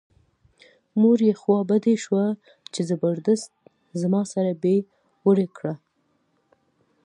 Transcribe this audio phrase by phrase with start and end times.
[1.01, 2.25] مور یې خوا بډۍ شوه
[2.73, 3.51] چې زبردست
[4.01, 4.75] زما سره بې
[5.27, 5.73] وري وکړه.